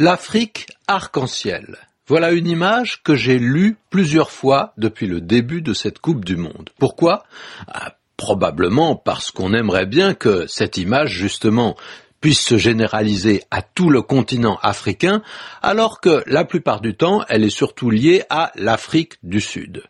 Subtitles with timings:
[0.00, 1.76] L'Afrique arc-en-ciel.
[2.06, 6.36] Voilà une image que j'ai lue plusieurs fois depuis le début de cette Coupe du
[6.36, 6.70] Monde.
[6.78, 7.24] Pourquoi?
[7.66, 11.76] Ah, Probablement parce qu'on aimerait bien que cette image, justement,
[12.20, 15.20] puisse se généraliser à tout le continent africain,
[15.62, 19.82] alors que la plupart du temps, elle est surtout liée à l'Afrique du Sud.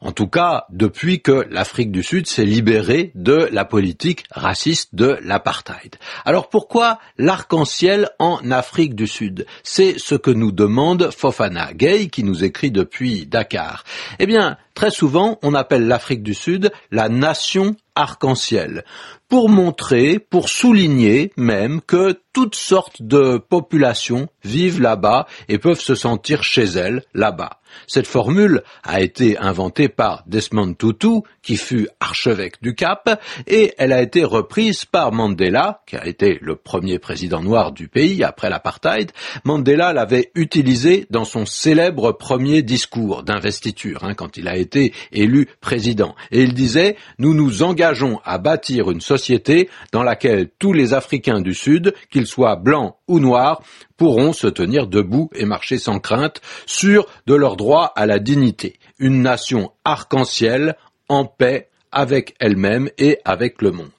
[0.00, 5.18] En tout cas, depuis que l'Afrique du Sud s'est libérée de la politique raciste de
[5.22, 5.96] l'apartheid.
[6.24, 9.46] Alors pourquoi l'arc-en-ciel en Afrique du Sud?
[9.62, 13.84] C'est ce que nous demande Fofana Gay qui nous écrit depuis Dakar.
[14.18, 18.84] Eh bien, très souvent, on appelle l'Afrique du Sud la nation arc-en-ciel
[19.28, 25.94] pour montrer, pour souligner même que toutes sortes de populations vivent là-bas et peuvent se
[25.94, 27.60] sentir chez elles là-bas.
[27.86, 33.92] Cette formule a été inventée par Desmond Tutu, qui fut archevêque du Cap, et elle
[33.92, 38.48] a été reprise par Mandela, qui a été le premier président noir du pays après
[38.48, 39.10] l'apartheid.
[39.44, 45.48] Mandela l'avait utilisée dans son célèbre premier discours d'investiture, hein, quand il a été élu
[45.60, 46.14] président.
[46.30, 49.15] Et il disait, nous nous engageons à bâtir une société
[49.92, 53.62] dans laquelle tous les Africains du Sud, qu'ils soient blancs ou noirs,
[53.96, 58.78] pourront se tenir debout et marcher sans crainte, sûrs de leur droit à la dignité.
[58.98, 60.76] Une nation arc-en-ciel,
[61.08, 63.90] en paix avec elle-même et avec le monde.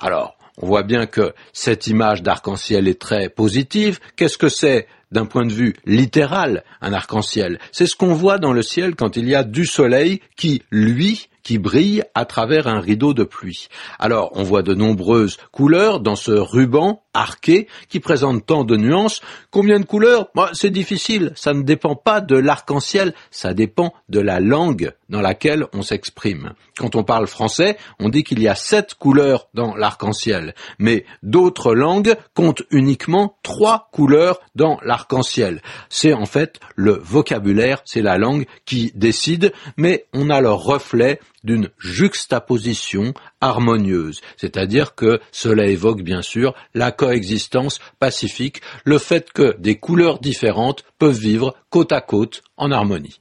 [0.00, 4.00] Alors, on voit bien que cette image d'arc-en-ciel est très positive.
[4.16, 7.58] Qu'est-ce que c'est d'un point de vue littéral un arc-en-ciel?
[7.70, 11.28] C'est ce qu'on voit dans le ciel quand il y a du soleil qui, lui,
[11.42, 13.68] qui brille à travers un rideau de pluie.
[13.98, 19.20] Alors, on voit de nombreuses couleurs dans ce ruban arqué qui présente tant de nuances.
[19.50, 20.28] Combien de couleurs?
[20.54, 25.66] C'est difficile, ça ne dépend pas de l'arc-en-ciel, ça dépend de la langue dans laquelle
[25.74, 26.54] on s'exprime.
[26.78, 31.74] Quand on parle français, on dit qu'il y a sept couleurs dans l'arc-en-ciel, mais d'autres
[31.74, 35.60] langues comptent uniquement trois couleurs dans l'arc-en-ciel.
[35.90, 41.20] C'est en fait le vocabulaire, c'est la langue qui décide, mais on a le reflet
[41.44, 49.56] d'une juxtaposition harmonieuse, c'est-à-dire que cela évoque bien sûr la coexistence pacifique, le fait que
[49.58, 53.20] des couleurs différentes peuvent vivre côte à côte en harmonie.